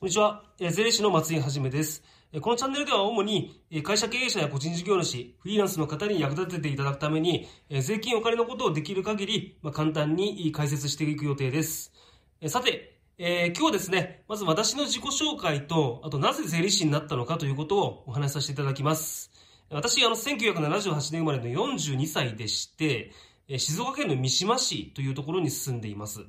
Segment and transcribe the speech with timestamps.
[0.00, 0.44] こんにちは。
[0.60, 2.04] 税理士の松井はじめです。
[2.40, 7.48] このチャンネルでは主に、会社経営者や個人事業主、フリーランスの方に役立てていただくために、
[7.80, 11.92] 税金お金のことをできる限り、簡単に解説していく予定です。
[12.46, 19.32] さて、えー今日はですね、まず私の自己紹介と、あとなぜ税理士になったのかということをお話しさせていただきます。
[19.68, 23.10] 私、あの、1978年生まれの42歳でして、
[23.56, 26.20] 静岡県の三島市というところに住んでいます。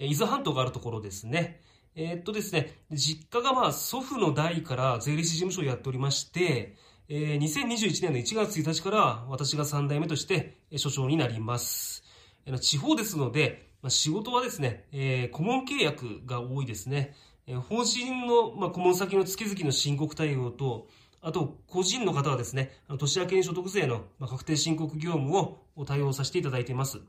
[0.00, 1.60] 伊豆半島があるところですね。
[1.96, 6.74] えーっとですね、実家がまあ祖父の代から税理士事務所をやっておりまして、
[7.08, 12.02] えー2021年の1月1日から私が3代目として所長になります。
[12.60, 17.14] 地方ですので、仕事はですね、えー顧問契約が多いですね。
[17.68, 20.88] 法人の、まあ、顧問先の月々の申告対応と、
[21.20, 27.00] あと、個人の方はですね、年明けに所得税の確定申告業務を対応させていただいています。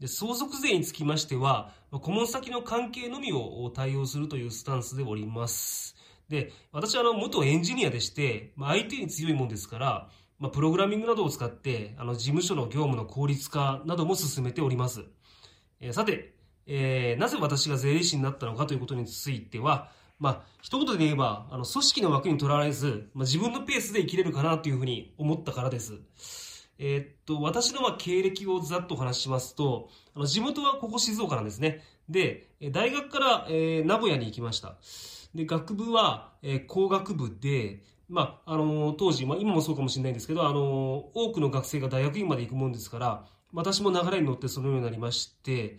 [0.00, 5.96] で相続税につきましては、顧問先の関係のみを対応するというスタンスでおります。
[6.28, 15.04] で、私はあの元エンジニアでして、まあ、相手に強いもんですから、まあ、プログラミングなどを使って、あの事務所の業務の効率化なども進めております。
[15.80, 16.34] えーさて、
[16.66, 25.94] えーなぜ私が税理士になったのかということについては、まあ、一言で言えば、あの、組織の枠にとらわれず、まあ、自分のペースで生きれるかなというふうに思ったからです。
[26.78, 31.82] えーっと、私のま経歴をざっとお話ししますと、あの地元はここ静岡なんですね。
[32.08, 34.76] で、大学から、えー名古屋に行きました。
[35.34, 45.78] で、学部は、えー工学部で、まあ、あのー当時、まあ、今もそうかもしれないんですけど、あの多くの学生が大学院まで行くもんですから、私も流れに乗ってそのようになりまして、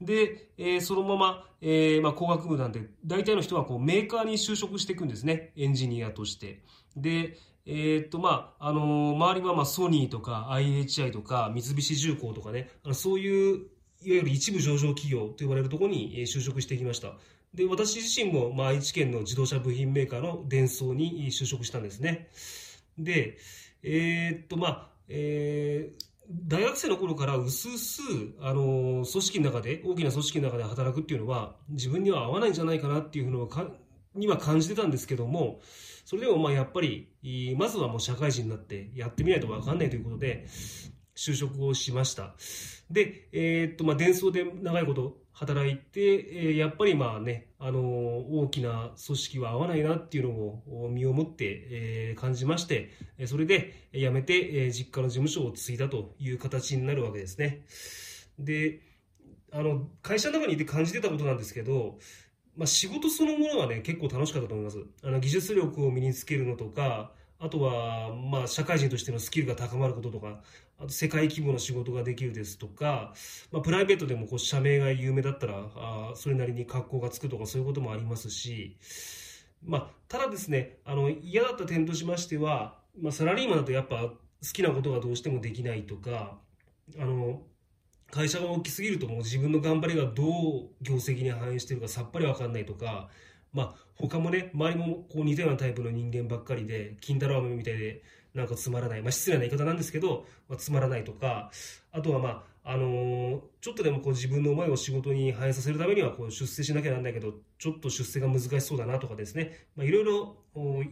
[0.00, 5.52] で、えそのまま、えまあ、工学部なんで、大体の人はこうメーカーに就職していくんですね。
[5.56, 6.62] エンジニアとして。
[6.96, 17.14] で、えーっと、まあ、あのー周りはまあソニーとか IHI とか三菱重工とかね、あのそういう、いわゆる一部上場企業と呼ばれるところに就職してきました。
[17.54, 22.28] で、私自身も、まあ、愛知県の自動車部品メーカーのデンソーに就職したんですね。
[22.98, 23.38] で、
[23.82, 28.02] えーっと、まあ、えー大学生の頃からうすうす、
[28.40, 33.70] あの組織の中で、大きな組織の中で働くっていうのは、自分には合わないんじゃないかなっていうのをか、
[34.16, 35.60] には感じてたんですけども、
[36.04, 37.08] それでもまあやっぱり、
[37.56, 40.46] まずはもう社会人になってやってみないとわかんないということで、
[41.16, 42.34] 就職をしました。
[42.90, 47.82] で、えーっと、まあ、伝送で長いこと働いて、えーやっぱりまあね、あのー
[48.28, 52.90] 大きな組織は合わないなっていうのを身をもって、えー感じまして、
[53.26, 57.64] それで辞めて、えー実家の事務所を継いだという形になるわけですね。
[58.38, 58.80] で、
[59.52, 61.98] あの、会社の中にいて感じてたことなんですけど、
[62.56, 64.78] まあ、仕事そのものはね、結構楽しかったと思います。
[65.02, 70.40] あの、技術力を身につけるのとか、あとは、まあ、社会人としてのスキルが高まることとか、
[70.78, 73.12] あと世界規模の仕事ができるですとか、
[73.52, 78.78] まあ、プライベートでもこう社名が有名だったら、あそれなりに格好がつくとかそういうこともありますし、
[79.62, 86.38] まあ、ただですね、あの、嫌だった点としましては、まあ、サラリーマンだとやっぱ好きなことがどうしてもできないとか、
[86.98, 87.42] あの、
[88.10, 93.08] 会社が大きすぎるともう自分の頑張りがどう業績に反映してるかさっぱりわかんないとか、
[93.52, 98.02] まあ、他もね、周りもこう似たようなタイプの人間ばっかりで、金太郎飴みたいで、
[98.34, 99.02] なんかつまらない。
[99.02, 101.50] まあ、失礼な言い方なんですけど、まあ、つまらないとか、
[101.90, 110.36] あとはまあ、あのーちょっとでもこう自分の思いを仕事に反映させるためにはこう出世しなきゃなんないけど、ちょっと出世が難しそうだなとかですね、いろいろ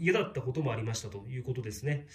[0.00, 2.06] 嫌だったこともありましたということですね。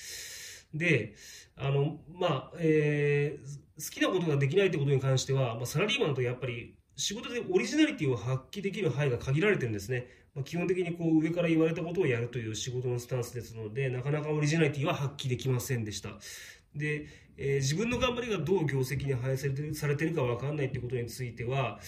[0.73, 1.15] で、
[1.55, 10.07] あの、まあ、えー好きなことができないってことに関しては、まあ、サラリーマンとやっぱり仕事でオリジナリティを発揮できる範囲が限られてるんですね。
[10.35, 16.09] まあ、基本的にこう上から言われたことをやるという仕事のスタンスですので、なかなかオリジナリティは発揮できませんでした。
[16.75, 17.07] で、
[17.37, 21.79] えー自分の頑張りがどう業績に反映されてるされてるかわかんないということについては、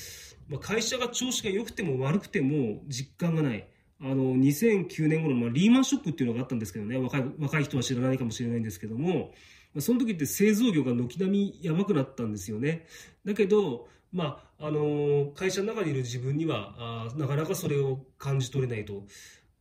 [0.48, 3.68] まあ、会社が調子が良くても悪くても実感がない。
[4.02, 9.32] あの、2009年頃、まあ、リーマンショックっていうのがあったんですけどね、若い、若い人は知らないかもしれないんですけども、
[9.74, 12.86] まあその時って製造業が軒並みやばくなったんですよね。
[13.26, 19.04] だけど、まあ、あの会社の中にいる自分にはあなかなかそれを感じ取れないと。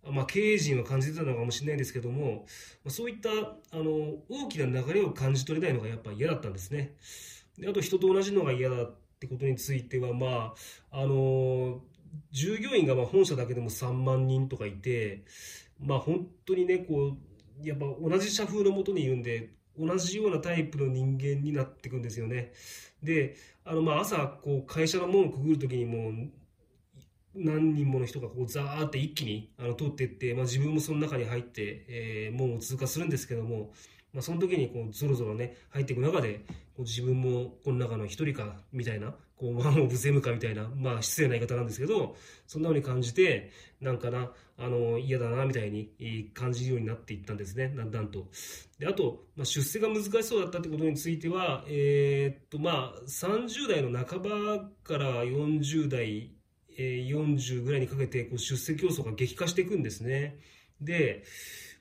[0.03, 2.47] まあ、経営陣は感じてたのかもしれないですけども、
[2.85, 6.95] まあ、そういったあの大きな流れを感じ取れないのがやっぱ嫌だったんですね。
[7.59, 10.55] であと人と同じのが嫌だってことについては、ま
[10.91, 11.83] あ、あの
[12.31, 15.25] 従業員がまあ本社だけでも3万人とかいて、
[15.79, 17.17] まあ、本当にねこ
[17.63, 22.53] うやっぱ同じ社風のもとにいるんで同じようなタイプの人間になっていくんですよね。
[23.03, 26.13] であのまあ朝こう会社の門をくぐるときにもう
[27.35, 33.73] 何人もの人がこうザーって一気にあの通っていって、まあ、自分もその中に入って、えー門を通過するんですけども、
[34.13, 36.45] まあ、その時にこうゾロゾロね入っていく中で
[36.77, 42.15] こう自分もこの中の一人かみたいなこう、ワンオブゼムかみたいな、まあ、失礼な言い方なんですけど、
[42.47, 43.51] そんな風に感じて、
[43.81, 48.29] なんかな、あの、嫌だな、みたいに感じるようになっていったんですね、だんだんと。
[48.79, 56.33] で、あと、まあ、出世が難しそうだったってことについては、えー、っと、まあ、30代の半ばから40代、
[56.77, 60.39] えー、40ぐらいにかけて、こう、出世競争が激化していくんですね。
[60.81, 61.25] で、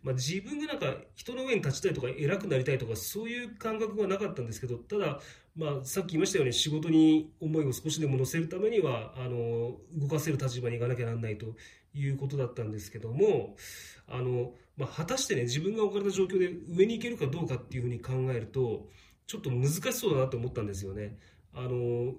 [0.02, 5.20] まあ、自分がなんか人の上に立ちたいとか偉くなりたいとかそういう感覚がなかったんですけどただ、
[5.56, 11.48] まあ、さっき言いましたように仕事に思いを少しでも乗せるためにはあの動かせる立場に行かなきゃならないと
[11.94, 13.56] いうことだったんですけども
[14.08, 18.88] あの、まあ、果たしてね自分が置かれた状況で上に行けるかどうかっていうふうに考えると
[19.28, 21.18] ちょっと難しそうだなと思ったんですよね。
[21.54, 22.14] あの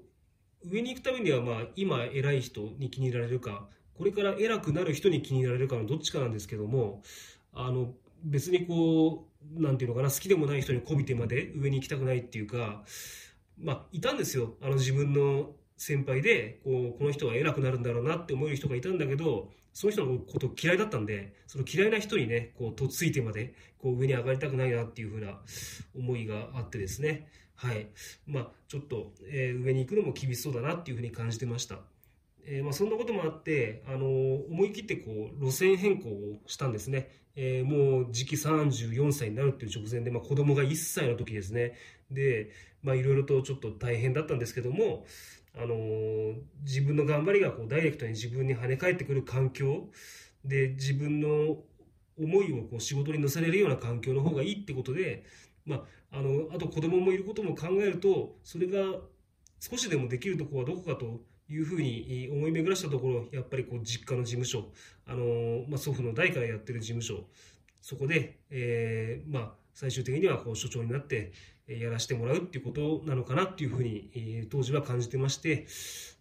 [0.62, 3.66] 上に行くためには、まあ、今偉い人に気に入られるか
[4.00, 7.02] これから偉くなる人に気に入られるかのどっちかなんですけども
[7.52, 7.92] あの
[8.24, 9.26] 別にこ
[9.58, 12.82] うなんていうのかな好きでもない人にこびてまで上に行きたくないっていうか
[13.58, 14.54] まあいたんですよ。
[14.62, 25.38] あの自分の先輩でこうこの人は偉くなるんだろうなって思える人がいたんだけどその人のこと嫌いだったんでその嫌いな人にねこうとっついてまでこう上に上がりたくないなっていうふうな
[25.94, 27.28] 思いがあってですね。
[27.54, 27.88] はい。
[28.26, 31.80] まあちょっと、えー、上に行くのも厳しそうだなっていうふうに感じてました。
[32.46, 41.74] えー、まあ、そんなこともあって、あの思い切ってこう路線変更をしたんですね、えー、もう時期34歳になるっていう直前で、まあ、子供が1歳の時ですね。
[42.10, 42.50] で、
[42.82, 45.04] いろいろとちょっと大変だったんですけども、
[45.56, 49.88] あの自分の頑張りがこうダイレクトに自分に跳ね返ってくる環境
[50.44, 51.56] で自分の
[52.18, 55.24] 思いをこう仕事に乗せれるような環境の方がいいってことで、
[55.64, 58.78] まあ、あのあと子供もいることも考えるとそれが
[59.60, 64.72] 少しでもできるところはどこかというふうに思い巡らしたところ、やっぱりこう実家の事務所、
[65.06, 67.24] あのまあ、祖父の代からやってる事務所、
[67.80, 71.32] そこで、えー、まあ、最終的にはこう所長になって
[71.66, 75.66] やらせてもらうっていうことなのかなっていうふうに、えー、当時は感じてまして、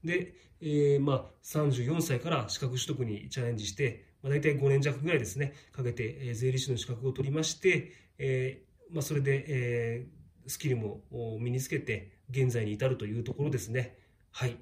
[0.04, 11.02] で、えー、まあ、34歳から資格取得にチャレンジして、まあ、大体5年弱ぐらいですね、かけて、え、税理士の資格を取りまして、えーまあ、それで、えー、スキルも
[11.40, 13.98] 身につけて、現在に至るというところですね。
[14.32, 14.58] はい。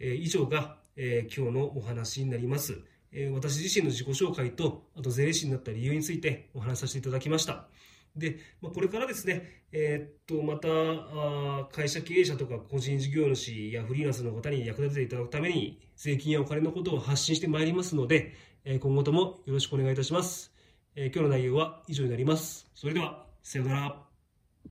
[0.00, 2.80] え以上が、え今日のお話になります。
[3.12, 7.68] え私自身の自己紹介と、あと税理士になった理由についてお話しさせていただきました。
[8.16, 18.34] で、まあ、これからですね、えー、っと、またあ、会社経営者とか個人事業主やフリーランスの方に役立てていただくために、税金やお金のことを発信してまいりますので、
[18.64, 20.52] えー、今後ともよろしくお願いいたします。
[20.94, 22.68] えー、今日の内容は以上になります。
[22.74, 24.07] それでは、さようなら。